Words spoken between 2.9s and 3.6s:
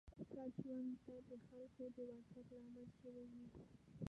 شوې وي